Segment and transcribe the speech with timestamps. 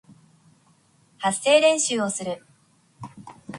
[1.19, 2.43] 発声練習をする